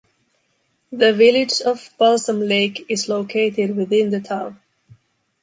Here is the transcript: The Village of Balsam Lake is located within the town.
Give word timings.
The 0.91 1.13
Village 1.13 1.61
of 1.63 1.91
Balsam 1.99 2.39
Lake 2.39 2.87
is 2.89 3.07
located 3.07 3.75
within 3.75 4.09
the 4.09 4.19
town. 4.19 4.59